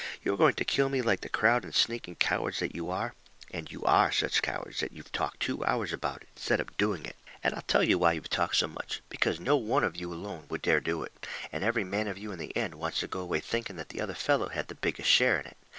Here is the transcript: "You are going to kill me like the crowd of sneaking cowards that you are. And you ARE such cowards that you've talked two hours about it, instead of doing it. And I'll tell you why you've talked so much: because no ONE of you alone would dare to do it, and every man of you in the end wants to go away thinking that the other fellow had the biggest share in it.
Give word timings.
"You 0.23 0.33
are 0.33 0.37
going 0.37 0.55
to 0.55 0.65
kill 0.65 0.89
me 0.89 1.03
like 1.03 1.21
the 1.21 1.29
crowd 1.29 1.63
of 1.63 1.77
sneaking 1.77 2.15
cowards 2.15 2.57
that 2.57 2.73
you 2.73 2.89
are. 2.89 3.13
And 3.51 3.71
you 3.71 3.83
ARE 3.83 4.11
such 4.11 4.41
cowards 4.41 4.79
that 4.79 4.93
you've 4.93 5.11
talked 5.11 5.39
two 5.39 5.63
hours 5.63 5.93
about 5.93 6.23
it, 6.23 6.29
instead 6.35 6.59
of 6.59 6.75
doing 6.75 7.05
it. 7.05 7.15
And 7.43 7.53
I'll 7.53 7.61
tell 7.61 7.83
you 7.83 7.99
why 7.99 8.13
you've 8.13 8.27
talked 8.27 8.55
so 8.55 8.67
much: 8.67 9.03
because 9.09 9.39
no 9.39 9.57
ONE 9.57 9.83
of 9.83 9.95
you 9.95 10.11
alone 10.11 10.45
would 10.49 10.63
dare 10.63 10.79
to 10.79 10.83
do 10.85 11.03
it, 11.03 11.27
and 11.51 11.63
every 11.63 11.83
man 11.83 12.07
of 12.07 12.17
you 12.17 12.31
in 12.31 12.39
the 12.39 12.57
end 12.57 12.73
wants 12.73 13.01
to 13.01 13.07
go 13.07 13.19
away 13.19 13.41
thinking 13.41 13.75
that 13.75 13.89
the 13.89 14.01
other 14.01 14.15
fellow 14.15 14.49
had 14.49 14.69
the 14.69 14.73
biggest 14.73 15.07
share 15.07 15.39
in 15.39 15.45
it. 15.45 15.57